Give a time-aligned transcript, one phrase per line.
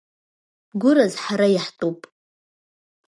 [0.81, 1.99] Гәыраз ҳара иаҳтәуп…